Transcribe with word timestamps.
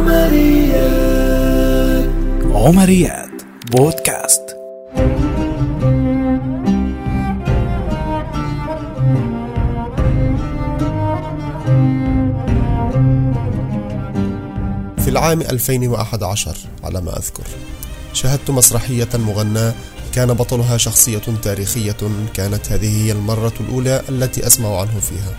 عمريات. 0.00 1.30
عمريات 2.44 3.30
بودكاست. 3.70 4.56
في 14.98 15.08
العام 15.08 15.40
2011 15.40 16.56
على 16.84 17.00
ما 17.00 17.18
أذكر 17.18 17.44
شاهدت 18.12 18.50
مسرحية 18.50 19.08
مغناة 19.14 19.74
كان 20.14 20.32
بطلها 20.32 20.76
شخصية 20.76 21.22
تاريخية 21.42 21.96
كانت 22.34 22.72
هذه 22.72 23.04
هي 23.04 23.12
المرة 23.12 23.52
الأولى 23.60 24.02
التي 24.08 24.46
أسمع 24.46 24.80
عنه 24.80 25.00
فيها. 25.00 25.36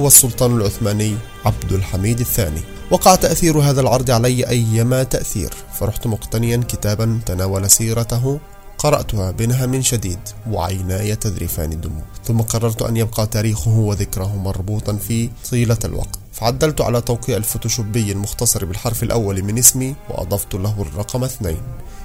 هو 0.00 0.06
السلطان 0.06 0.56
العثماني 0.56 1.14
عبد 1.44 1.72
الحميد 1.72 2.20
الثاني. 2.20 2.77
وقع 2.90 3.14
تأثير 3.14 3.58
هذا 3.58 3.80
العرض 3.80 4.10
علي 4.10 4.48
أيما 4.48 5.02
تأثير. 5.02 5.54
فرحت 5.80 6.06
مقتنيا 6.06 6.56
كتابا 6.56 7.20
تناول 7.26 7.70
سيرته 7.70 8.40
قرأتها 8.78 9.30
بنهم 9.30 9.82
شديد 9.82 10.18
وعيناي 10.50 11.16
تذرفان 11.16 11.72
الدموع 11.72 12.02
ثم 12.24 12.40
قررت 12.40 12.82
أن 12.82 12.96
يبقى 12.96 13.26
تاريخه 13.26 13.78
وذكره 13.78 14.36
مربوطا 14.36 14.96
في 14.96 15.30
طيلة 15.50 15.78
الوقت. 15.84 16.18
فعدلت 16.32 16.80
على 16.80 17.00
توقيع 17.00 17.36
الفوتوشوبي 17.36 18.12
المختصر 18.12 18.64
بالحرف 18.64 19.02
الأول 19.02 19.42
من 19.42 19.58
اسمي 19.58 19.94
وأضفت 20.10 20.54
له 20.54 20.82
الرقم 20.82 21.24
اثنين. 21.24 21.60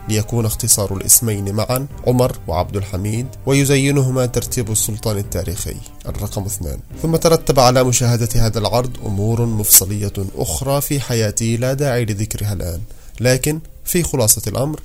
ليكون 0.10 0.46
اختصار 0.46 0.98
الاسمين 0.98 1.56
معا 1.56 1.88
عمر 2.08 2.38
وعبد 2.48 2.76
الحميد 2.76 3.28
ويزينهما 3.46 4.26
ترتيب 4.26 4.72
السلطان 4.72 5.18
التاريخي. 5.18 5.76
الرقم 6.06 6.46
اثنان. 6.46 6.80
ثم 7.02 7.16
ترتب 7.16 7.60
على 7.60 7.84
مشاهدة 7.84 8.30
هذا 8.36 8.60
العرض 8.60 8.92
أمور 9.06 9.46
مفصلية 9.46 10.14
أخرى 10.36 10.82
في 10.82 11.00
حياتي 11.00 11.58
لا 11.58 11.74
داعي 11.74 12.06
لذكرها 12.06 12.54
الآن. 12.54 12.82
لكن 13.20 13.60
في 13.86 14.04
خلاصة 14.04 14.42
الأمر 14.48 14.80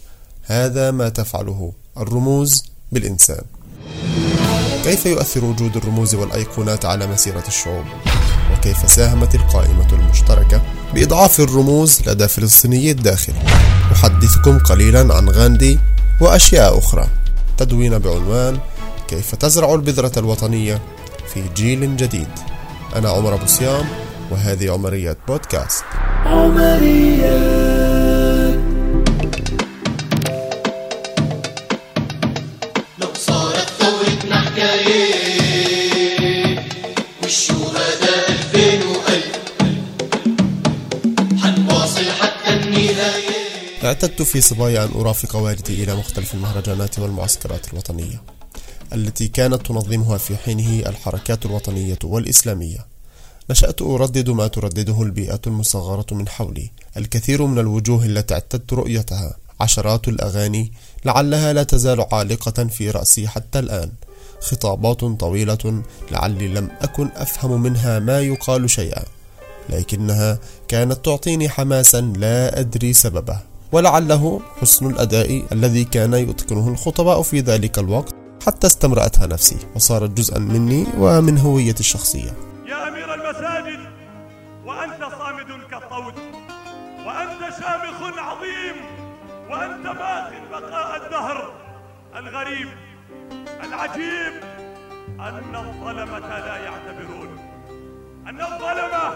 هذا 0.50 0.90
ما 0.90 1.08
تفعله 1.08 1.72
الرموز 1.98 2.62
بالإنسان. 2.92 3.42
كيف 4.84 5.06
يؤثر 5.06 5.44
وجود 5.44 5.76
الرموز 5.76 6.14
والأيقونات 6.14 6.84
على 6.84 7.06
مسيرة 7.06 7.44
الشعوب؟ 7.48 7.84
وكيف 8.52 8.92
ساهمت 8.92 9.34
القائمة 9.34 9.92
المشتركة 9.92 10.62
بإضعاف 10.94 11.40
الرموز 11.40 12.02
لدى 12.06 12.28
فلسطيني 12.28 12.90
الداخل 12.90 13.32
أحدثكم 13.92 14.58
قليلا 14.58 15.14
عن 15.14 15.28
غاندي 15.28 15.78
وأشياء 16.20 16.78
أخرى. 16.78 17.06
تدوين 17.58 17.98
بعنوان 17.98 18.58
كيف 19.08 19.34
تزرع 19.34 19.74
البذرة 19.74 20.18
الوطنية 20.18 20.82
في 21.34 21.42
جيل 21.56 21.96
جديد؟ 21.96 22.28
أنا 22.96 23.10
عمر 23.10 23.34
أبو 23.34 23.46
سيام 23.46 23.84
وهذه 24.30 24.72
عمريات 24.72 25.18
بودكاست. 25.28 25.84
عمريات. 26.24 27.87
اعتدت 43.98 44.22
في 44.22 44.40
صبايا 44.40 44.84
أن 44.84 44.90
أرافق 45.00 45.36
والدي 45.36 45.82
إلى 45.82 45.96
مختلف 45.96 46.34
المهرجانات 46.34 46.98
والمعسكرات 46.98 47.72
الوطنية 47.72 48.22
التي 48.92 49.28
كانت 49.28 49.66
تنظمها 49.66 50.18
في 50.18 50.36
حينه 50.36 50.88
الحركات 50.88 51.46
الوطنية 51.46 51.98
والإسلامية. 52.04 52.86
نشأت 53.50 53.82
أردد 53.82 54.30
ما 54.30 54.46
تردده 54.46 55.02
البيئة 55.02 55.40
المصغرة 55.46 56.06
من 56.14 56.28
حولي 56.28 56.70
الكثير 56.96 57.46
من 57.46 57.58
الوجوه 57.58 58.04
التي 58.04 58.34
اعتدت 58.34 58.72
رؤيتها 58.72 59.36
عشرات 59.60 60.08
الأغاني 60.08 60.72
لعلها 61.04 61.52
لا 61.52 61.62
تزال 61.62 62.06
عالقة 62.12 62.64
في 62.64 62.90
رأسي 62.90 63.28
حتى 63.28 63.58
الآن. 63.58 63.90
خطابات 64.40 65.00
طويلة 65.00 65.82
لعلي 66.10 66.48
لم 66.48 66.70
أكن 66.80 67.08
أفهم 67.16 67.62
منها 67.62 67.98
ما 67.98 68.20
يقال 68.20 68.70
شيئا 68.70 69.02
لكنها 69.68 70.38
كانت 70.68 71.04
تعطيني 71.04 71.48
حماسا 71.48 72.00
لا 72.00 72.60
أدري 72.60 72.92
سببه. 72.92 73.47
ولعله 73.72 74.40
حسن 74.60 74.86
الأداء 74.90 75.44
الذي 75.52 75.84
كان 75.84 76.14
يتقنه 76.14 76.68
الخطباء 76.68 77.22
في 77.22 77.40
ذلك 77.40 77.78
الوقت 77.78 78.14
حتى 78.46 78.66
استمرأتها 78.66 79.26
نفسي. 79.26 79.56
وصارت 79.76 80.10
جزءا 80.10 80.38
مني 80.38 80.86
ومن 80.98 81.38
هويتي 81.38 81.80
الشخصية. 81.80 82.32
يا 82.66 82.88
أمير 82.88 83.14
المساجد 83.14 83.80
وأنت 84.66 85.00
صامد 85.18 85.46
كالطود 85.70 86.14
وأنت 87.06 87.40
شامخ 87.40 88.18
عظيم 88.18 88.76
وأنت 89.50 89.86
باق 89.86 90.32
بقاء 90.50 91.06
الدهر 91.06 91.52
الغريب 92.16 92.68
العجيب 93.64 94.32
أن 95.20 95.56
الظلمة 95.56 96.28
لا 96.38 96.56
يعتبرون 96.56 97.38
أن 98.28 98.40
الظلمة 98.40 99.14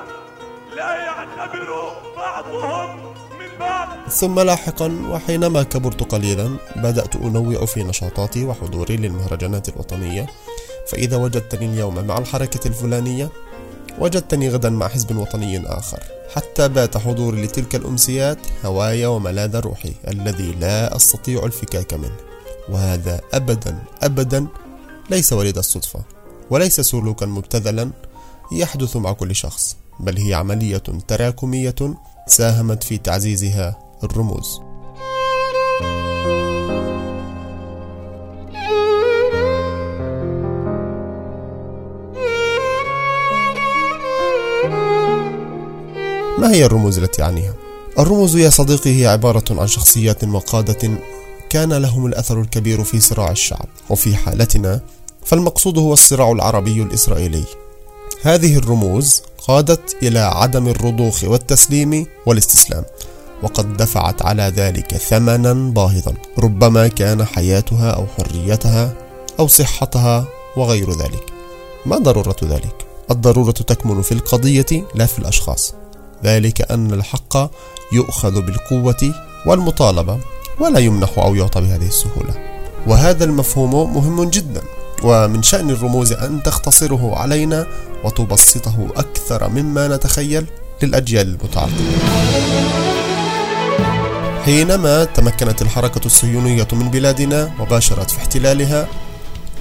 لا 0.77 0.97
يعتبر 0.97 1.93
بعضهم 2.17 3.12
ثم 4.09 4.41
لاحقا 4.41 4.99
وحينما 5.11 5.63
كبرت 5.63 6.13
قليلا 6.13 6.57
بدأت 6.77 7.17
أنوع 7.17 7.65
في 7.65 7.83
نشاطاتي 7.83 8.45
وحضوري 8.45 8.97
للمهرجانات 8.97 9.69
الوطنية. 9.69 10.27
فإذا 10.89 11.17
وجدتني 11.17 11.67
اليوم 11.67 12.07
مع 12.07 12.19
الحركة 12.19 12.69
الفلانية 12.69 13.31
وجدتني 13.99 14.49
غدا 14.49 14.71
مع 14.71 14.89
حزب 14.89 15.17
وطني 15.17 15.67
آخر. 15.67 16.03
حتى 16.35 16.69
بات 16.69 16.99
حضوري 16.99 17.43
لتلك 17.43 17.75
الأمسيات 17.75 18.39
هوايا 18.65 19.09
وملاذ 19.09 19.57
روحي 19.57 19.93
الذي 20.09 20.53
لا 20.53 20.97
أستطيع 20.97 21.45
الفكاك 21.45 21.95
منه. 21.95 22.17
وهذا 22.69 23.21
أبدا 23.33 23.79
أبدا 24.03 24.47
ليس 25.11 25.33
وليد 25.33 25.59
الصدفة 25.59 26.03
وليس 26.51 26.81
سلوكا 26.81 27.27
مبتذلا 27.27 27.91
يحدث 28.53 28.97
مع 28.97 29.13
كل 29.13 29.35
شخص 29.35 29.77
بل 30.01 30.19
هي 30.19 30.35
عملية 30.35 30.83
تراكمية 31.09 31.75
ساهمت 32.33 32.83
في 32.83 32.99
تعزيزها 32.99 33.79
الرموز 34.05 34.61
ما 46.39 46.51
هي 46.51 46.65
الرموز 46.65 46.99
التي 46.99 47.23
أعنيها؟ 47.23 47.55
الرموز 47.99 48.37
يا 48.37 48.51
صديقي 48.51 49.01
هي 49.01 49.07
عبارة 49.07 49.45
عن 49.51 49.67
شخصيات 49.67 50.25
وقادة 50.25 50.91
كان 51.51 51.73
لهم 51.73 52.07
الأثر 52.07 52.41
الكبير 52.41 52.85
في 52.85 53.01
صراع 53.01 53.31
الشعب 53.31 53.69
وفي 53.91 54.17
حالتنا 54.17 54.81
فالمقصود 55.25 55.79
هو 55.79 55.93
الصراع 55.93 56.33
العربي 56.33 56.83
الإسرائيلي 56.83 57.45
هذه 58.25 58.57
الرموز 58.57 59.23
قادت 59.49 59.97
إلى 60.03 60.19
عدم 60.19 60.69
الرضوخ 60.69 61.25
والتسليم 61.25 62.07
والاستسلام 62.27 62.85
وقد 63.43 63.77
دفعت 63.77 64.23
على 64.23 64.43
ذلك 64.43 64.97
ثمنا 64.97 65.53
باهظا 65.53 66.15
ربما 66.39 66.89
كان 66.89 67.25
حياتها 67.25 67.91
أو 67.91 68.07
حريتها 68.07 68.93
أو 69.41 69.47
صحتها 69.47 70.25
وغير 70.57 70.91
ذلك. 70.91 71.33
ما 71.87 71.99
ضرورة 71.99 72.37
ذلك؟ 72.45 72.87
الضرورة 73.11 73.51
تكمن 73.51 74.03
في 74.03 74.13
القضية 74.13 74.87
لا 74.95 75.07
في 75.07 75.19
الأشخاص. 75.19 75.75
ذلك 76.25 76.73
أن 76.73 76.93
الحق 76.93 77.37
يؤخذ 77.93 78.41
بالقوة 78.41 79.15
والمطالبة 79.47 80.19
ولا 80.61 80.79
يمنح 80.79 81.19
أو 81.19 81.35
يعطى 81.35 81.61
بهذه 81.61 81.87
السهولة. 81.87 82.35
وهذا 82.87 83.25
المفهوم 83.25 83.95
مهم 83.95 84.25
جدا. 84.25 84.63
ومن 85.05 85.43
شأن 85.43 85.71
الرموز 85.71 86.13
أن 86.13 86.43
تختصره 86.43 87.17
علينا 87.17 87.67
وتبسطه 88.05 88.89
أكثر 88.97 89.49
مما 89.49 89.89
نتخيل 89.89 90.47
للأجيال 90.83 91.29
المتعاقبة. 91.29 91.93
حينما 94.45 95.05
تمكنت 95.05 95.63
الحركة 95.63 96.07
الصهيونية 96.07 96.69
من 96.73 96.91
بلادنا 96.91 97.51
وباشرت 97.61 98.11
في 98.11 98.19
احتلالها 98.19 98.89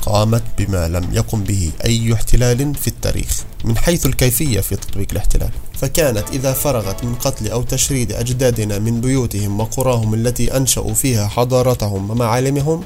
قامت 0.01 0.43
بما 0.57 0.87
لم 0.87 1.09
يقم 1.13 1.43
به 1.43 1.71
أي 1.85 2.13
احتلال 2.13 2.75
في 2.75 2.87
التاريخ 2.87 3.43
من 3.63 3.77
حيث 3.77 4.05
الكيفية 4.05 4.59
في 4.59 4.75
تطبيق 4.75 5.07
الاحتلال 5.11 5.49
فكانت 5.73 6.29
إذا 6.33 6.53
فرغت 6.53 7.03
من 7.03 7.15
قتل 7.15 7.51
أو 7.51 7.63
تشريد 7.63 8.11
أجدادنا 8.11 8.79
من 8.79 9.01
بيوتهم 9.01 9.59
وقراهم 9.59 10.13
التي 10.13 10.57
أنشأوا 10.57 10.93
فيها 10.93 11.27
حضارتهم 11.27 12.09
ومعالمهم 12.11 12.83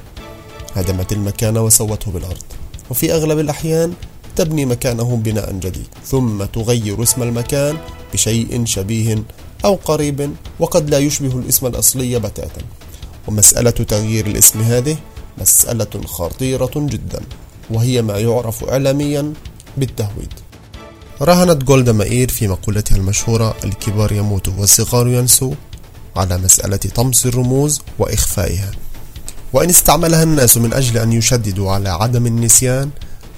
هدمت 0.75 1.11
المكان 1.11 1.57
وسوته 1.57 2.11
بالأرض. 2.11 2.43
وفي 2.89 3.13
أغلب 3.13 3.39
الأحيان 3.39 3.93
تبني 4.35 4.65
مكانه 4.65 5.17
بناء 5.17 5.51
جديد 5.51 5.87
ثم 6.05 6.43
تغير 6.43 7.03
اسم 7.03 7.23
المكان 7.23 7.77
بشيء 8.13 8.65
شبيه 8.65 9.23
أو 9.65 9.75
قريب 9.75 10.31
وقد 10.59 10.89
لا 10.89 10.97
يشبه 10.97 11.39
الاسم 11.39 11.67
الأصلي 11.67 12.19
بتاتا. 12.19 12.61
ومسألة 13.27 13.71
تغيير 13.71 14.27
الاسم 14.27 14.61
هذه 14.61 14.97
مسألة 15.37 16.01
خطيرة 16.05 16.71
جدا 16.75 17.21
وهي 17.69 18.01
ما 18.01 18.19
يعرف 18.19 18.63
إعلاميا 18.63 19.33
بالتهويد. 19.77 20.33
راهنت 21.21 21.63
جولدا 21.63 21.91
مائير 21.91 22.29
في 22.29 22.47
مقولتها 22.47 22.95
المشهورة 22.95 23.55
الكبار 23.63 24.11
يموتوا 24.11 24.53
والصغار 24.57 25.07
ينسوا 25.07 25.53
على 26.15 26.37
مسألة 26.37 26.77
طمس 26.77 27.25
الرموز 27.25 27.81
وإخفائها. 27.99 28.71
وإن 29.55 29.69
استعملها 29.69 30.23
الناس 30.23 30.57
من 30.57 30.73
أجل 30.73 30.97
أن 30.97 31.13
يشددوا 31.13 31.71
على 31.71 31.89
عدم 31.89 32.25
النسيان 32.25 32.89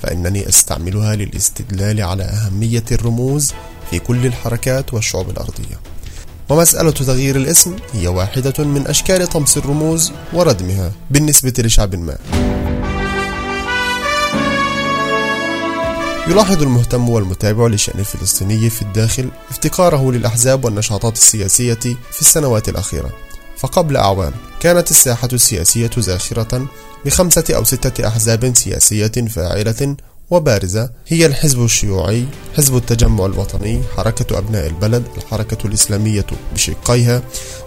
فإنني 0.04 0.50
أستعملها 0.50 1.16
للاستدلال 1.16 2.02
على 2.02 2.24
أهمية 2.24 2.84
الرموز 2.92 3.54
في 3.92 4.00
كل 4.00 4.26
الحركات 4.26 4.94
والشعوب 4.94 5.30
الأرضية. 5.30 5.80
ومسألة 6.50 6.92
تغيير 6.92 7.36
الاسم 7.36 7.76
هي 7.94 8.08
واحدة 8.08 8.64
من 8.64 8.88
أشكال 8.88 9.28
طمس 9.28 9.58
الرموز 9.58 10.12
وردمها 10.34 10.92
بالنسبة 11.12 11.54
لشعب 11.60 11.96
ما. 11.96 12.18
يلاحظ 16.28 16.62
المهتم 16.62 17.10
والمتابع 17.10 17.68
للشأن 17.68 18.00
الفلسطيني 18.00 18.70
في 18.70 18.82
الداخل 18.82 19.30
افتقاره 19.50 20.12
للأحزاب 20.12 20.66
والنشاطات 20.66 21.16
السياسية 21.16 21.74
في 22.12 22.22
السنوات 22.22 22.70
الأخيرة. 22.70 23.27
فقبل 23.58 23.98
أعوام 23.98 24.34
كانت 24.60 24.92
الساحة 24.92 25.30
السياسية 25.34 25.90
زاخرة 25.98 26.68
بخمسة 27.06 27.44
أو 27.56 27.64
ستة 27.64 28.08
أحزاب 28.08 28.56
سياسية 28.56 29.08
فاعلة 29.08 29.96
وبارزة 30.30 30.90
هي 31.08 31.26
الحزب 31.26 31.64
الشيوعي 31.64 32.26
حزب 32.58 32.76
التجمع 32.76 33.26
الوطني 33.26 33.82
حركة 33.98 34.38
أبناء 34.38 34.68
البلد 34.68 35.04
الحركة 35.18 35.68
الإسلامية 35.68 36.26
بشقيها 36.54 37.22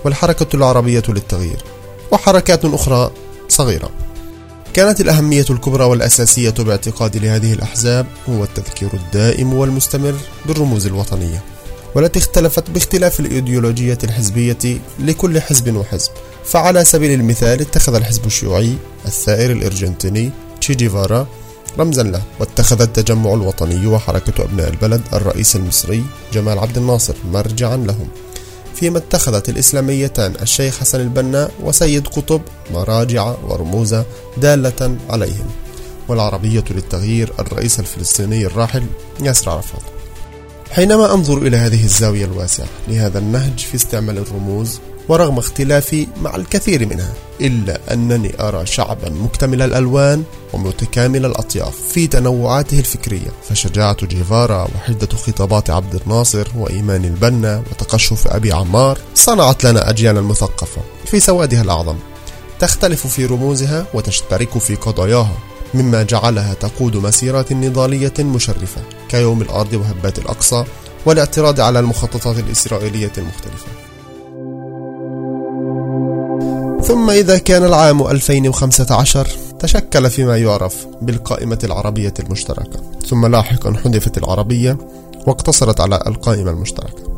والحركة 0.05 0.57
العربية 0.57 1.03
للتغيير 1.09 1.65
وحركات 2.11 2.65
أخرى 2.65 3.11
صغيرة. 3.49 3.91
كانت 4.75 5.01
الأهمية 5.01 5.45
الكبرى 5.51 5.85
والأساسية 5.85 6.51
باعتقادي 6.51 7.19
لهذه 7.19 7.53
الأحزاب 7.53 8.07
هو 8.29 8.45
التذكير 8.45 8.91
الدائم 8.95 9.55
والمستمر 9.55 10.15
بالرموز 10.47 10.87
الوطنية. 10.87 11.43
والتي 11.95 12.19
اختلفت 12.19 12.71
باختلاف 12.71 13.21
الإيديولوجية 13.21 13.99
الحزبية 14.05 14.79
لكل 14.99 15.41
حزب 15.41 15.77
وحزب. 15.77 16.11
فعلى 16.45 16.85
سبيل 16.85 17.21
المثال 17.21 17.61
اتخذ 17.61 17.95
الحزب 17.95 18.27
الشيوعي 18.27 18.75
الثائر 19.07 19.53
الإرجنتيني 19.53 20.31
تشي 20.61 20.75
جيفارا 20.75 21.27
رمزا 21.79 22.03
له 22.03 22.23
واتخذ 22.41 22.81
التجمع 22.81 23.35
الوطني 23.35 23.87
وحركة 23.87 24.45
أبناء 24.45 24.69
البلد 24.69 25.03
الرئيس 25.13 25.57
المصري 25.57 26.05
جمال 26.33 26.59
عبد 26.59 26.77
الناصر 26.77 27.15
مرجعا 27.33 27.77
لهم. 27.77 28.09
فيما 28.75 28.99
اتخذت 28.99 29.49
الإسلاميتان 29.49 30.35
الشيخ 30.43 30.79
حسن 30.79 31.01
البنا 31.01 31.51
وسيد 31.63 32.09
قطب 32.09 32.41
مراجع 32.75 33.35
ورموز 33.49 33.97
دالة 34.37 34.97
عليهم. 35.11 35.47
والعربية 36.09 36.65
للتغيير 36.71 37.33
الرئيس 37.39 37.81
الفلسطيني 37.81 38.47
الراحل 38.47 38.85
ياسر 39.23 39.51
عرفات. 39.51 40.00
حينما 40.71 41.15
أنظر 41.15 41.39
إلى 41.39 41.57
هذه 41.57 41.85
الزاوية 41.85 42.25
الواسعة 42.25 42.67
لهذا 42.89 43.19
النهج 43.19 43.59
في 43.59 43.75
استعمال 43.75 44.19
الرموز 44.19 44.81
ورغم 45.09 45.39
اختلافي 45.39 46.07
مع 46.23 46.37
الكثير 46.37 46.87
منها 46.87 47.13
إلا 47.41 47.93
أنني 47.93 48.33
أرى 48.41 48.67
شعبا 48.67 49.11
مكتمل 49.11 49.63
الألوان 49.63 50.25
ومتكامل 50.53 51.27
الأطياف 51.27 51.77
في 51.93 52.07
تنوعاته 52.07 52.79
الفكرية. 52.79 53.29
فشجاعة 53.49 54.07
جيفارا 54.07 54.69
وحدة 54.75 55.09
خطابات 55.17 55.71
عبد 55.71 55.95
الناصر 55.95 56.49
وإيمان 56.57 57.05
البنا 57.05 57.63
وتقشف 57.71 58.29
أبي 58.29 58.53
عمار 58.53 58.99
صنعت 59.15 59.65
لنا 59.65 59.91
أجيالا 59.91 60.21
مثقفة 60.21 60.83
في 61.05 61.21
سوادها 61.21 61.63
الأعظم. 61.63 61.97
تختلف 62.61 63.07
في 63.07 63.27
رموزها 63.27 63.87
وتشترك 63.95 64.59
في 64.59 64.75
قضاياها. 64.75 65.39
مما 65.75 66.03
جعلها 66.03 66.55
تقود 66.55 66.97
مسيرات 66.97 67.53
نضالية 67.53 68.13
مشرفة 68.19 68.81
كيوم 69.09 69.43
الأرض 69.43 69.73
وهبات 69.73 70.19
الأقصى 70.19 70.65
والاعتراض 71.07 71.61
على 71.61 71.81
المخططات 71.81 72.39
الإسرائيلية 72.39 73.13
المختلفة. 73.19 73.67
ثم 76.83 77.11
إذا 77.11 77.39
كان 77.39 77.65
العام 77.65 78.07
2015 78.07 79.29
تشكل 79.61 80.11
فيما 80.11 80.37
يعرف 80.37 80.87
بالقائمة 81.03 81.59
العربية 81.65 82.15
المشتركة. 82.21 82.81
ثم 83.09 83.27
لاحقا 83.27 83.73
حذفت 83.85 84.19
العربية 84.19 84.79
واقتصرت 85.27 85.81
على 85.81 86.03
القائمة 86.07 86.51
المشتركة. 86.51 87.10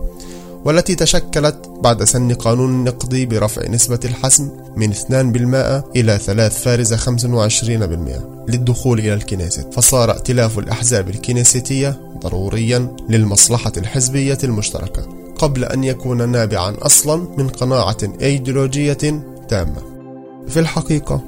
والتي 0.65 0.95
تشكلت 0.95 1.71
بعد 1.81 2.05
سن 2.05 2.33
قانون 2.33 2.71
النقدي 2.71 3.27
برفع 3.27 3.69
نسبة 3.69 4.01
الحسم 4.05 4.51
من 4.77 4.93
2% 4.93 5.05
إلى 5.97 6.19
3 6.19 6.49
فارزة 6.49 6.97
25% 6.97 8.49
للدخول 8.49 8.99
إلى 8.99 9.15
الكنيست. 9.15 9.75
فصار 9.75 10.11
ائتلاف 10.11 10.59
الأحزاب 10.59 11.09
الكنيستية 11.09 12.01
ضروريا 12.19 12.97
للمصلحة 13.09 13.73
الحزبية 13.77 14.39
المشتركة 14.45 15.03
قبل 15.39 15.65
أن 15.65 15.85
يكون 15.85 16.29
نابعا 16.29 16.77
أصلا 16.83 17.29
من 17.37 17.49
قناعة 17.49 17.97
أيديولوجية 18.23 19.23
تامة. 19.49 19.83
في 20.49 20.61
الحقيقة 20.61 21.21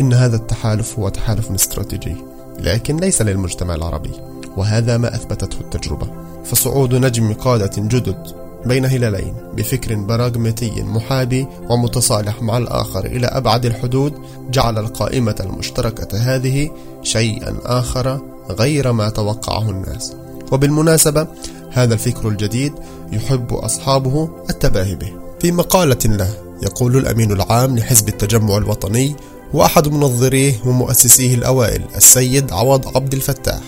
إن 0.00 0.12
هذا 0.12 0.36
التحالف 0.36 0.98
هو 0.98 1.08
تحالف 1.08 1.50
استراتيجي 1.50 2.16
لكن 2.58 2.96
ليس 2.96 3.22
للمجتمع 3.22 3.74
العربي 3.74 4.10
وهذا 4.56 4.96
ما 4.96 5.14
أثبتته 5.14 5.60
التجربة. 5.60 6.33
فصعود 6.44 6.94
نجم 6.94 7.32
قادة 7.32 7.72
جدد 7.76 8.44
بين 8.66 8.84
هلالين 8.84 9.34
بفكر 9.56 9.94
براغماتي 9.94 10.82
محابي 10.82 11.46
ومتصالح 11.70 12.42
مع 12.42 12.58
الآخر 12.58 13.06
إلى 13.06 13.26
أبعد 13.26 13.66
الحدود 13.66 14.14
جعل 14.50 14.78
القائمة 14.78 15.36
المشتركة 15.40 16.18
هذه 16.18 16.70
شيئا 17.02 17.56
آخر 17.64 18.20
غير 18.50 18.92
ما 18.92 19.08
توقعه 19.08 19.70
الناس. 19.70 20.12
وبالمناسبة 20.52 21.26
هذا 21.70 21.94
الفكر 21.94 22.28
الجديد 22.28 22.72
يحب 23.12 23.54
أصحابه 23.54 24.28
التباهي 24.50 24.94
به. 24.94 25.12
في 25.40 25.52
مقالة 25.52 25.98
له 26.04 26.34
يقول 26.62 26.96
الأمين 26.96 27.32
العام 27.32 27.78
لحزب 27.78 28.08
التجمع 28.08 28.56
الوطني 28.56 29.16
وأحد 29.52 29.88
منظريه 29.88 30.54
ومؤسسيه 30.66 31.34
الأوائل 31.34 31.82
السيد 31.96 32.52
عوض 32.52 32.96
عبد 32.96 33.14
الفتاح. 33.14 33.60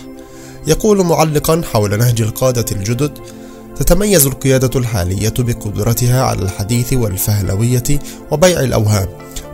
يقول 0.66 1.04
معلقا 1.04 1.62
حول 1.72 1.98
نهج 1.98 2.22
القادة 2.22 2.64
الجدد 2.72 3.18
تتميز 3.76 4.26
القيادة 4.26 4.80
الحالية 4.80 5.34
بقدرتها 5.38 6.22
على 6.22 6.42
الحديث 6.42 6.92
والفهلوية 6.92 8.00
وبيع 8.30 8.60
الأوهام 8.60 9.08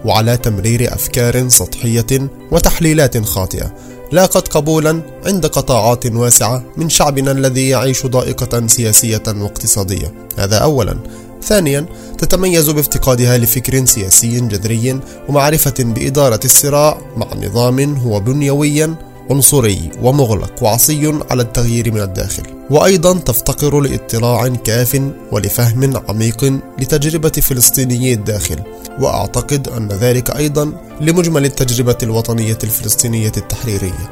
وعلى 0.04 0.36
تمرير 0.36 0.94
أفكار 0.94 1.48
سطحية 1.48 2.30
وتحليلات 2.50 3.24
خاطئة 3.24 3.74
لاقت 4.12 4.48
قبولا 4.48 5.02
عند 5.26 5.46
قطاعات 5.46 6.06
واسعة 6.06 6.64
من 6.76 6.88
شعبنا 6.88 7.32
الذي 7.32 7.68
يعيش 7.68 8.06
ضائقة 8.06 8.66
سياسية 8.66 9.22
واقتصادية. 9.28 10.14
هذا 10.38 10.58
أولا. 10.58 10.96
ثانيا 11.42 11.86
تتميز 12.19 12.70
بافتقادها 12.70 13.38
لفكر 13.38 13.84
سياسي 13.84 14.40
جذري 14.40 15.00
ومعرفة 15.28 15.74
بإدارة 15.78 16.40
الصراع 16.44 17.00
مع 17.16 17.26
نظام 17.34 17.94
هو 17.94 18.20
بنيويا 18.20 19.11
عنصري 19.31 19.91
ومغلق 20.02 20.62
وعصي 20.62 21.12
على 21.31 21.43
التغيير 21.43 21.93
من 21.93 22.00
الداخل 22.00 22.43
وأيضا 22.70 23.19
تفتقر 23.19 23.81
لاطلاع 23.81 24.48
كاف 24.48 25.02
ولفهم 25.32 25.96
عميق 26.08 26.44
لتجربة 26.79 27.29
فلسطينيي 27.29 28.12
الداخل 28.12 28.58
وأعتقد 29.00 29.69
أن 29.69 29.88
ذلك 29.88 30.36
أيضا 30.36 30.72
لمجمل 31.00 31.44
التجربة 31.44 31.98
الوطنية 32.02 32.58
الفلسطينية 32.64 33.32
التحريرية. 33.36 34.10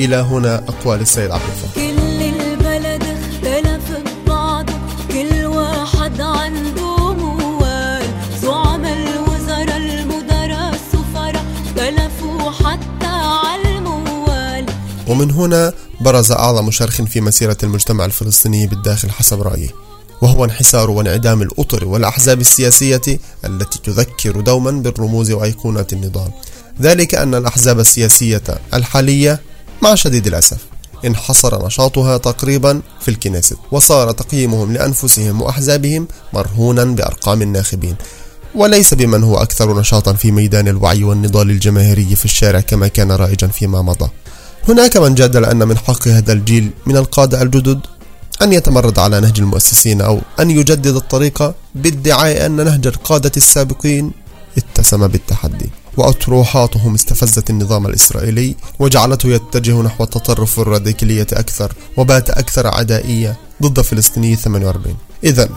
إلى 0.00 0.16
هنا 0.16 0.54
أقوال 0.54 1.00
السيد 1.00 1.30
عبد 1.30 1.42
الفتاح 1.42 2.15
ومن 15.16 15.30
هنا 15.30 15.72
برز 16.00 16.32
أعظم 16.32 16.70
شرخ 16.70 17.02
في 17.02 17.20
مسيرة 17.20 17.56
المجتمع 17.62 18.04
الفلسطيني 18.04 18.66
بالداخل 18.66 19.10
حسب 19.10 19.42
رأيي 19.42 19.70
وهو 20.22 20.44
انحسار 20.44 20.90
وانعدام 20.90 21.42
الأطر 21.42 21.84
والأحزاب 21.84 22.40
السياسية 22.40 23.00
التي 23.44 23.78
تذكر 23.84 24.40
دوما 24.40 24.70
بالرموز 24.70 25.30
وأيقونات 25.30 25.92
النضال 25.92 26.30
ذلك 26.80 27.14
أن 27.14 27.34
الأحزاب 27.34 27.80
السياسية 27.80 28.42
الحالية 28.74 29.40
مع 29.82 29.94
شديد 29.94 30.26
الأسف 30.26 30.58
انحصر 31.04 31.66
نشاطها 31.66 32.16
تقريبا 32.18 32.80
في 33.00 33.10
الكنيست 33.10 33.56
وصار 33.72 34.10
تقييمهم 34.10 34.72
لأنفسهم 34.72 35.42
وأحزابهم 35.42 36.08
مرهونا 36.32 36.84
بأرقام 36.84 37.42
الناخبين. 37.42 37.96
وليس 38.54 38.94
بمن 38.94 39.22
هو 39.22 39.36
أكثر 39.36 39.80
نشاطا 39.80 40.12
في 40.12 40.30
ميدان 40.30 40.68
الوعي 40.68 41.04
والنضال 41.04 41.50
الجماهيري 41.50 42.16
في 42.16 42.24
الشارع 42.24 42.60
كما 42.60 42.88
كان 42.88 43.12
رائجا 43.12 43.46
فيما 43.46 43.82
مضى. 43.82 44.10
هناك 44.68 44.96
من 44.96 45.14
جادل 45.14 45.44
أن 45.44 45.68
من 45.68 45.78
حق 45.78 46.08
هذا 46.08 46.32
الجيل 46.32 46.70
من 46.86 46.96
القادة 46.96 47.42
الجدد 47.42 47.80
أن 48.42 48.52
يتمرد 48.52 48.98
على 48.98 49.20
نهج 49.20 49.38
المؤسسين 49.38 50.00
أو 50.00 50.20
أن 50.40 50.50
يجدد 50.50 50.96
الطريقة 50.96 51.54
بادعاء 51.74 52.46
أن 52.46 52.64
نهج 52.64 52.86
القادة 52.86 53.32
السابقين 53.36 54.12
اتسم 54.58 55.06
بالتحدي. 55.06 55.70
وأطروحاتهم 55.96 56.94
استفزت 56.94 57.50
النظام 57.50 57.86
الإسرائيلي 57.86 58.54
وجعلته 58.78 59.28
يتجه 59.28 59.82
نحو 59.82 60.04
التطرف 60.04 60.58
والراديكالية 60.58 61.26
أكثر 61.32 61.72
وبات 61.96 62.30
أكثر 62.30 62.66
عدائية 62.66 63.36
ضد 63.62 63.80
فلسطيني 63.80 64.36
48 64.36 64.96
إذا 65.24 65.48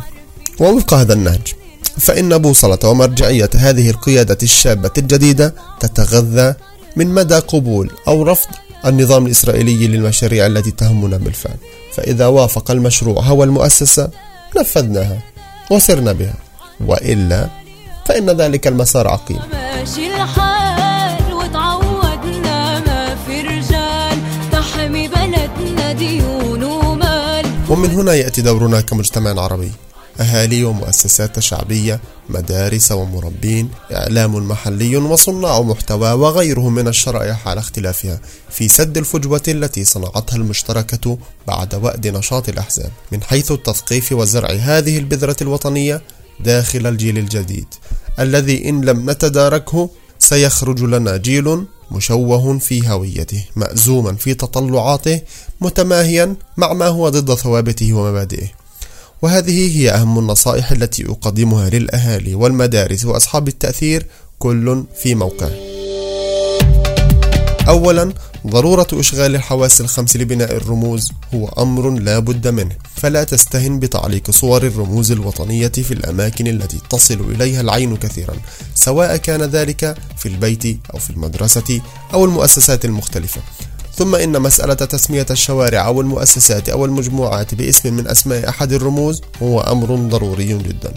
ووفق 0.59 0.93
هذا 0.93 1.13
النهج 1.13 1.53
فإن 1.97 2.37
بوصلة 2.37 2.79
ومرجعية 2.85 3.49
هذه 3.55 3.89
القيادة 3.89 4.37
الشابة 4.43 4.91
الجديدة 4.97 5.55
تتغذى 5.79 6.53
من 6.95 7.07
مدى 7.07 7.35
قبول 7.35 7.91
أو 8.07 8.23
رفض 8.23 8.49
النظام 8.85 9.25
الإسرائيلي 9.25 9.87
للمشاريع 9.87 10.45
التي 10.45 10.71
تهمنا 10.71 11.17
بالفعل. 11.17 11.57
فإذا 11.95 12.27
وافق 12.27 12.71
المشروع 12.71 13.21
هو 13.21 13.43
المؤسسة 13.43 14.09
نفذناها 14.57 15.17
وسرنا 15.71 16.11
بها. 16.11 16.33
وإلا 16.85 17.49
فإن 18.05 18.29
ذلك 18.29 18.67
المسار 18.67 19.07
عقيم. 19.07 19.39
ماشي 19.51 20.07
الحال 20.15 21.33
وتعودنا 21.33 22.79
ما 22.79 23.15
في 23.27 23.41
رجال 23.41 24.17
تحمي 24.51 25.07
بلدنا 25.07 25.91
ديون 25.91 26.63
ومال. 26.63 27.45
ومن 27.69 27.89
هنا 27.89 28.13
يأتي 28.13 28.41
دورنا 28.41 28.81
كمجتمع 28.81 29.41
عربي. 29.41 29.71
أهالي 30.19 30.63
ومؤسسات 30.63 31.39
شعبية 31.39 31.99
مدارس 32.29 32.91
ومربين 32.91 33.69
إعلام 33.91 34.47
محلي 34.47 34.97
وصناع 34.97 35.61
محتوى 35.61 36.11
وغيرهم 36.11 36.75
من 36.75 36.87
الشرائح 36.87 37.47
على 37.47 37.59
اختلافها 37.59 38.19
في 38.49 38.67
سد 38.67 38.97
الفجوة 38.97 39.43
التي 39.47 39.85
صنعتها 39.85 40.35
المشتركة 40.35 41.17
بعد 41.47 41.75
وأد 41.75 42.07
نشاط 42.07 42.49
الأحزاب. 42.49 42.91
من 43.11 43.23
حيث 43.23 43.51
التثقيف 43.51 44.11
وزرع 44.11 44.49
هذه 44.49 44.97
البذرة 44.97 45.35
الوطنية 45.41 46.01
داخل 46.39 46.87
الجيل 46.87 47.17
الجديد 47.17 47.67
الذي 48.19 48.69
إن 48.69 48.85
لم 48.85 49.09
نتداركه 49.09 49.89
سيخرج 50.19 50.79
لنا 50.79 51.17
جيل 51.17 51.65
مشوه 51.91 52.57
في 52.57 52.89
هويته 52.89 53.45
مأزوما 53.55 54.15
في 54.15 54.33
تطلعاته 54.33 55.21
متماهيا 55.61 56.35
مع 56.57 56.73
ما 56.73 56.87
هو 56.87 57.09
ضد 57.09 57.33
ثوابته 57.33 57.93
ومبادئه. 57.93 58.58
وهذه 59.21 59.77
هي 59.77 59.91
أهم 59.91 60.19
النصائح 60.19 60.71
التي 60.71 61.05
أقدمها 61.09 61.69
للأهالي 61.69 62.35
والمدارس 62.35 63.05
وأصحاب 63.05 63.47
التأثير 63.47 64.05
كل 64.39 64.83
في 65.03 65.15
موقعه 65.15 65.51
أولا 67.67 68.13
ضرورة 68.47 68.87
إشغال 68.93 69.35
الحواس 69.35 69.81
الخمس 69.81 70.17
لبناء 70.17 70.55
الرموز 70.55 71.11
هو 71.33 71.47
أمر 71.47 71.89
لا 71.89 72.19
بد 72.19 72.47
منه. 72.47 72.75
فلا 72.95 73.23
تستهن 73.23 73.79
بتعليق 73.79 74.31
صور 74.31 74.63
الرموز 74.63 75.11
الوطنية 75.11 75.67
في 75.67 75.93
الأماكن 75.93 76.47
التي 76.47 76.77
تصل 76.89 77.19
إليها 77.35 77.61
العين 77.61 77.97
كثيرا 77.97 78.33
سواء 78.75 79.17
كان 79.17 79.41
ذلك 79.41 79.97
في 80.17 80.25
البيت 80.25 80.79
أو 80.93 80.99
في 80.99 81.09
المدرسة 81.09 81.81
أو 82.13 82.25
المؤسسات 82.25 82.85
المختلفة. 82.85 83.41
ثم 83.99 84.15
إن 84.15 84.41
مسألة 84.41 84.73
تسمية 84.73 85.25
الشوارع 85.31 85.85
أو 85.85 86.01
المؤسسات 86.01 86.69
أو 86.69 86.85
المجموعات 86.85 87.55
باسم 87.55 87.93
من 87.93 88.07
أسماء 88.07 88.49
أحد 88.49 88.73
الرموز 88.73 89.21
هو 89.43 89.61
أمر 89.61 89.95
ضروري 89.95 90.57
جدا 90.57 90.93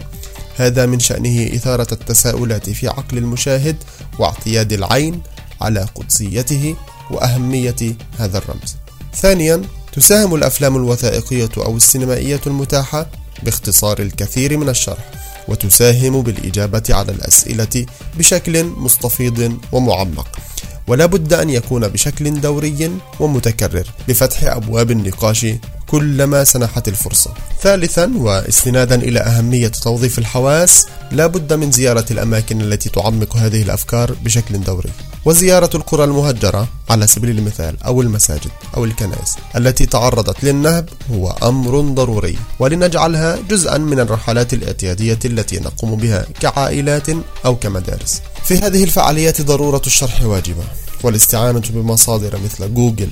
هذا 0.56 0.86
من 0.86 1.00
شأنه 1.00 1.56
إثارة 1.56 1.86
التساؤلات 1.92 2.70
في 2.70 2.88
عقل 2.88 3.18
المشاهد 3.18 3.76
واعتياد 4.18 4.72
العين 4.72 5.22
على 5.60 5.86
قدسيته 5.94 6.76
وأهمية 7.10 7.96
هذا 8.18 8.38
الرمز. 8.38 8.76
ثانيا 9.14 9.62
تساهم 9.92 10.34
الأفلام 10.34 10.76
الوثائقية 10.76 11.50
أو 11.56 11.76
السينمائية 11.76 12.40
المتاحة 12.46 13.06
باختصار 13.42 13.98
الكثير 13.98 14.56
من 14.56 14.68
الشرح 14.68 15.10
وتساهم 15.48 16.22
بالإجابة 16.22 16.82
على 16.90 17.12
الأسئلة 17.12 17.86
بشكل 18.18 18.64
مستفيض 18.64 19.58
ومعمق 19.72 20.38
ولا 20.86 21.06
بد 21.06 21.32
أن 21.32 21.50
يكون 21.50 21.88
بشكل 21.88 22.40
دوري 22.40 22.90
ومتكرر 23.20 23.86
بفتح 24.08 24.44
أبواب 24.44 24.90
النقاش 24.90 25.46
كلما 25.86 26.44
سنحت 26.44 26.88
الفرصة. 26.88 27.34
ثالثا 27.60 28.12
واستنادا 28.16 28.94
إلى 28.94 29.20
أهمية 29.20 29.68
توظيف 29.68 30.18
الحواس 30.18 30.86
لا 31.10 31.26
بد 31.26 31.52
من 31.52 31.70
زيارة 31.70 32.06
الأماكن 32.10 32.60
التي 32.60 32.88
تعمق 32.88 33.36
هذه 33.36 33.62
الأفكار 33.62 34.12
بشكل 34.24 34.60
دوري. 34.60 34.90
وزيارة 35.24 35.70
القرى 35.74 36.04
المهجرة 36.04 36.68
على 36.90 37.06
سبيل 37.06 37.38
المثال 37.38 37.82
أو 37.82 38.02
المساجد 38.02 38.50
أو 38.76 38.84
الكنائس 38.84 39.36
التي 39.56 39.86
تعرضت 39.86 40.44
للنهب 40.44 40.88
هو 41.12 41.30
أمر 41.42 41.80
ضروري 41.80 42.38
ولنجعلها 42.58 43.38
جزءا 43.50 43.78
من 43.78 44.00
الرحلات 44.00 44.52
الاعتيادية 44.52 45.18
التي 45.24 45.60
نقوم 45.60 45.96
بها 45.96 46.26
كعائلات 46.40 47.06
أو 47.44 47.56
كمدارس. 47.56 48.22
في 48.44 48.58
هذه 48.58 48.84
الفعاليات 48.84 49.42
ضرورة 49.42 49.82
الشرح 49.86 50.22
واجبة 50.22 50.64
والاستعانة 51.02 51.62
بمصادر 51.70 52.38
مثل 52.44 52.74
جوجل 52.74 53.08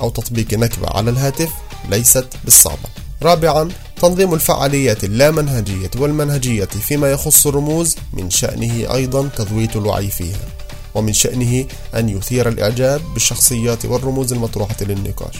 أو 0.00 0.10
تطبيق 0.10 0.54
نكبة 0.54 0.88
على 0.88 1.10
الهاتف 1.10 1.50
ليست 1.90 2.26
بالصعبة. 2.44 2.88
رابعا 3.22 3.68
تنظيم 4.02 4.34
الفعاليات 4.34 5.04
اللامنهجية 5.04 5.90
والمنهجية 5.96 6.64
فيما 6.64 7.10
يخص 7.10 7.46
الرموز 7.46 7.96
من 8.12 8.30
شأنه 8.30 8.94
أيضا 8.94 9.28
تذويت 9.36 9.76
الوعي 9.76 10.10
فيها. 10.10 10.65
ومن 10.96 11.12
شأنه 11.12 11.64
أن 11.94 12.08
يثير 12.08 12.48
الإعجاب 12.48 13.00
بالشخصيات 13.14 13.84
والرموز 13.86 14.32
المطروحة 14.32 14.76
للنقاش. 14.80 15.36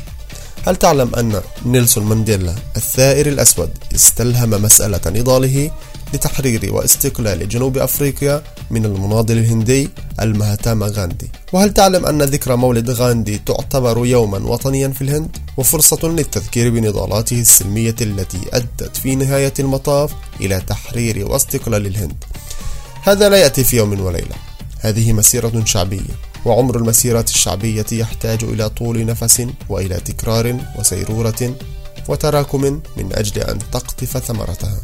هل 0.67 0.77
تعلم 0.77 1.15
أن 1.15 1.41
نيلسون 1.67 2.05
مانديلا 2.05 2.55
الثائر 2.77 3.27
الأسود 3.27 3.71
استلهم 3.95 4.51
مسألة 4.51 5.01
نضاله 5.07 5.71
لتحرير 6.15 6.75
واستقلال 6.75 7.49
جنوب 7.49 7.79
أفريقيا 7.79 8.43
من 8.71 8.85
المناضل 8.85 9.39
الهندي 9.39 9.91
المهاتاما 10.21 10.87
غاندي؟ 10.87 11.31
وهل 11.53 11.75
تعلم 11.75 12.07
أن 12.07 12.23
ذكرى 12.23 12.57
مولد 12.57 12.91
غاندي 12.91 13.39
تعتبر 13.39 14.07
يوما 14.07 14.39
وطنيا 14.39 14.89
في 14.89 15.03
الهند؟ 15.03 15.37
وفرصة 15.57 16.09
للتذكير 16.09 16.71
بنضالاته 16.71 17.41
السلمية 17.41 17.97
التي 18.01 18.41
أدت 18.53 18.97
في 18.97 19.15
نهاية 19.15 19.55
المطاف 19.59 20.13
إلى 20.41 20.61
تحرير 20.61 21.27
واستقلال 21.27 21.87
الهند. 21.87 22.25
هذا 23.03 23.29
لا 23.29 23.37
يأتي 23.37 23.65
في 23.65 23.77
يوم 23.77 24.01
وليلة 24.01 24.46
هذه 24.87 25.13
مسيرة 25.13 25.63
شعبية 25.65 26.15
وعمر 26.45 26.77
المسيرات 26.77 27.29
الشعبية 27.29 27.87
يحتاج 27.93 28.45
إلى 28.45 28.69
طول 28.69 29.07
نفس 29.07 29.47
وإلى 29.69 29.95
تكرار 29.95 30.57
وسيرورة 30.79 31.55
وتراكم 32.09 32.81
من 32.97 33.13
أجل 33.13 33.43
أن 33.43 33.59
تقطف 33.73 34.19
ثمرتها. 34.19 34.81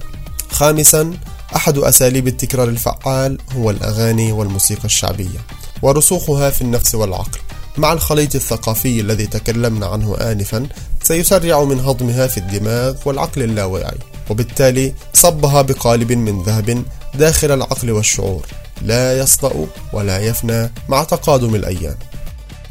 خامسا 0.50 1.12
أحد 1.56 1.78
أساليب 1.78 2.28
التكرار 2.28 2.68
الفعال 2.68 3.38
هو 3.56 3.70
الأغاني 3.70 4.32
والموسيقى 4.32 4.84
الشعبية 4.84 5.38
ورسوخها 5.82 6.50
في 6.50 6.62
النفس 6.62 6.94
والعقل 6.94 7.38
مع 7.78 7.92
الخليط 7.92 8.34
الثقافي 8.34 9.00
الذي 9.00 9.26
تكلمنا 9.26 9.86
عنه 9.86 10.16
آنفا 10.16 10.66
سيسرع 11.02 11.64
من 11.64 11.80
هضمها 11.80 12.26
في 12.26 12.38
الدماغ 12.38 12.94
والعقل 13.04 13.42
اللاواعي 13.42 13.98
وبالتالي 14.30 14.94
صبها 15.12 15.62
بقالب 15.62 16.12
من 16.12 16.42
ذهب 16.42 16.84
داخل 17.14 17.50
العقل 17.50 17.90
والشعور 17.90 18.46
لا 18.86 19.18
يصدأ 19.18 19.66
ولا 19.92 20.18
يفنى 20.18 20.72
مع 20.88 21.04
تقادم 21.04 21.54
الأيام. 21.54 21.96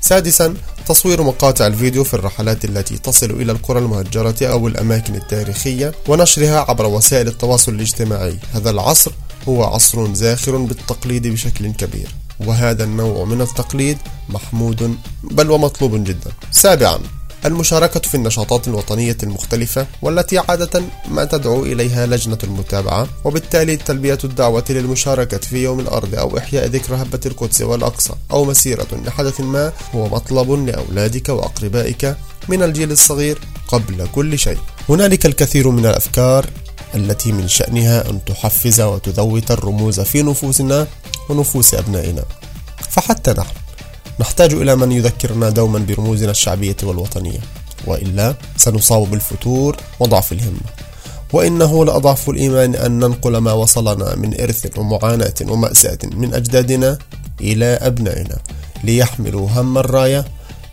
سادسا 0.02 0.56
تصوير 0.88 1.24
مقاطع 1.24 1.68
الفيديو 1.68 2.04
في 2.04 2.14
الرحلات 2.14 2.66
التي 2.66 2.98
تصل 2.98 3.32
إلى 3.32 3.52
القرى 3.52 3.80
المهجرة 3.80 4.36
أو 4.42 4.68
الأماكن 4.68 5.16
التاريخية 5.16 5.92
ونشرها 6.08 6.60
عبر 6.70 6.86
وسائل 6.86 7.28
التواصل 7.28 7.74
الاجتماعي 7.74 8.38
هذا 8.54 8.70
العصر 8.70 9.12
هو 9.48 9.64
عصر 9.64 10.14
زاخر 10.14 10.58
بالتقليد 10.58 11.28
بشكل 11.28 11.72
كبير 11.72 12.08
وهذا 12.40 12.84
النوع 12.84 13.26
من 13.26 13.42
التقليد 13.42 13.98
محمود 14.30 14.96
بل 15.24 15.52
ومطلوب 15.52 16.04
جدا 16.04 16.32
سابعا 16.52 17.00
المشاركة 17.46 18.00
في 18.00 18.16
النشاطات 18.16 18.68
الوطنية 18.68 19.18
المختلفة 19.24 19.88
والتي 20.02 20.38
عادة 20.38 20.84
ما 21.10 21.26
تدعو 21.26 21.64
إليها 21.64 22.06
لجنة 22.06 22.38
المتابعة 22.44 23.08
وبالتالي 23.24 23.78
تلبية 23.78 24.18
الدعوة 24.24 24.64
للمشاركة 24.70 25.38
في 25.38 25.64
يوم 25.64 25.80
الأرض 25.80 26.16
أو 26.16 26.38
إحياء 26.38 26.68
ذكرى 26.68 27.02
هبة 27.02 27.20
القدس 27.26 27.62
والأقصى 27.62 28.14
أو 28.32 28.46
مسيرة 28.46 28.88
لحدث 29.06 29.42
ما 29.42 29.74
هو 29.96 30.08
مطلب 30.10 30.52
لأولادك 30.52 31.30
وأقربائك 31.30 32.16
من 32.50 32.64
الجيل 32.64 32.92
الصغير 32.92 33.40
قبل 33.68 34.08
كل 34.16 34.40
شيء. 34.40 34.58
هنالك 34.90 35.26
الكثير 35.26 35.70
من 35.70 35.86
الأفكار 35.86 36.46
التي 36.96 37.32
من 37.32 37.48
شأنها 37.48 38.10
أن 38.10 38.26
تحفز 38.26 38.82
وتذوت 38.82 39.52
الرموز 39.52 40.00
في 40.00 40.22
نفوسنا 40.24 40.88
ونفوس 41.30 41.74
أبنائنا. 41.74 42.24
فحتى 42.90 43.32
نحن 43.32 43.61
نحتاج 44.22 44.54
إلى 44.54 44.76
من 44.76 44.92
يذكرنا 44.92 45.50
دوما 45.50 45.80
برموزنا 45.80 46.32
الشعبية 46.32 46.76
والوطنية 46.84 47.40
وإلا 47.88 48.36
سنصاب 48.58 49.12
بالفتور 49.12 49.78
وضعف 50.00 50.32
الهمة 50.32 50.70
وإنه 51.34 51.86
لأضعف 51.86 52.30
الإيمان 52.30 52.76
أن 52.76 52.92
ننقل 53.00 53.38
ما 53.38 53.52
وصلنا 53.52 54.16
من 54.16 54.42
إرث 54.42 54.78
ومعاناة 54.78 55.34
ومأساة 55.48 55.98
من 56.04 56.34
أجدادنا 56.34 56.98
إلى 57.42 57.66
أبنائنا 57.66 58.38
ليحملوا 58.84 59.48
هم 59.50 59.78
الراية 59.78 60.26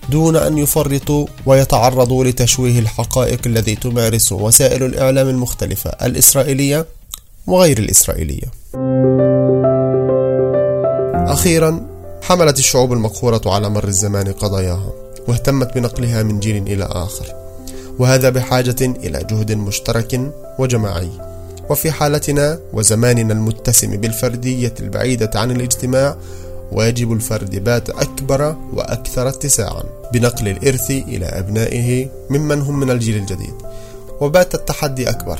دون 0.08 0.36
أن 0.36 0.58
يفرطوا 0.58 1.26
ويتعرضوا 1.46 2.24
لتشويه 2.24 2.78
الحقائق 2.78 3.40
الذي 3.46 3.74
تمارس 3.76 4.32
وسائل 4.32 4.82
الإعلام 4.82 5.28
المختلفة 5.28 5.90
الإسرائيلية 5.90 6.86
وغير 7.46 7.78
الإسرائيلية. 7.78 8.50
أخيرا 11.32 11.97
حملت 12.28 12.58
الشعوب 12.58 12.92
المقهورة 12.92 13.40
على 13.46 13.70
مر 13.70 13.88
الزمان 13.88 14.32
قضاياها 14.32 14.92
واهتمت 15.28 15.74
بنقلها 15.74 16.22
من 16.22 16.40
جيل 16.40 16.66
إلى 16.66 16.84
آخر. 16.84 17.34
وهذا 17.98 18.30
بحاجة 18.30 18.76
إلى 18.80 19.24
جهد 19.30 19.52
مشترك 19.52 20.32
وجماعي. 20.58 21.10
وفي 21.70 21.90
حالتنا 21.90 22.58
وزماننا 22.72 23.32
المتسم 23.32 23.96
بالفردية 23.96 24.74
البعيدة 24.80 25.30
عن 25.34 25.50
الاجتماع 25.50 26.16
واجب 26.72 27.12
الفرد 27.12 27.64
بات 27.64 27.90
أكبر 27.90 28.56
وأكثر 28.72 29.28
اتساعا 29.28 29.82
بنقل 30.12 30.48
الإرث 30.48 30.90
إلى 30.90 31.26
أبنائه 31.26 32.08
ممن 32.30 32.60
هم 32.60 32.80
من 32.80 32.90
الجيل 32.90 33.16
الجديد. 33.16 33.54
وبات 34.20 34.54
التحدي 34.54 35.10
أكبر 35.10 35.38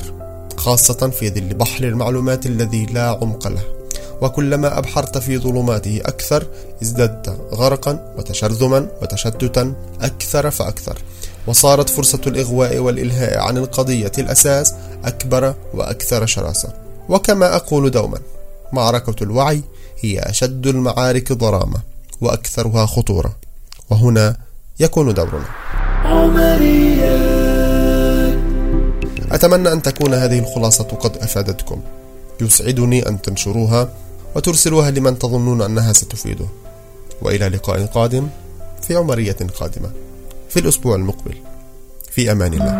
خاصة 0.57 1.09
في 1.09 1.29
ظل 1.29 1.53
بحر 1.53 1.83
المعلومات 1.83 2.45
الذي 2.45 2.85
لا 2.85 3.07
عمق 3.21 3.47
له. 3.47 3.78
وكلما 4.21 4.77
أبحرت 4.77 5.17
في 5.17 5.37
ظلماته 5.37 6.01
أكثر 6.05 6.47
ازددت 6.81 7.37
غرقا 7.53 8.13
وتشرذما 8.17 8.87
وتشتتا 9.01 9.73
أكثر 10.01 10.51
فأكثر. 10.51 10.97
وصارت 11.47 11.89
فرصة 11.89 12.21
الإغواء 12.27 12.77
والإلهاء 12.77 13.39
عن 13.39 13.57
القضية 13.57 14.11
الأساس 14.17 14.73
أكبر 15.05 15.53
وأكثر 15.73 16.25
شراسة. 16.25 16.73
وكما 17.09 17.55
أقول 17.55 17.91
دوما 17.91 18.19
معركة 18.73 19.23
الوعي 19.23 19.61
هي 19.99 20.19
أشد 20.19 20.67
المعارك 20.67 21.33
ضرامة 21.33 21.79
وأكثرها 22.21 22.85
خطورة. 22.85 23.35
وهنا 23.89 24.35
يكون 24.79 25.13
دورنا. 25.13 25.45
أتمنى 29.31 29.73
أن 29.73 29.81
تكون 29.81 30.13
هذه 30.13 30.39
الخلاصة 30.39 30.83
قد 30.83 31.17
أفادتكم. 31.17 31.81
يسعدني 32.41 33.09
أن 33.09 33.21
تنشروها. 33.21 33.89
وترسلوها 34.35 34.91
لمن 34.91 35.19
تظنون 35.19 35.61
أنها 35.61 35.93
ستفيده. 35.93 36.45
وإلى 37.21 37.47
لقاء 37.47 37.85
قادم 37.85 38.27
في 38.81 38.95
عمرية 38.95 39.37
قادمة 39.59 39.91
في 40.49 40.59
الأسبوع 40.59 40.95
المقبل. 40.95 41.35
في 42.11 42.31
أمان 42.31 42.53
الله. 42.53 42.71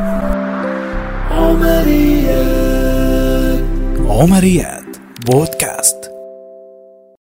عمريات. 4.09 4.83
بودكاست. 5.25 5.98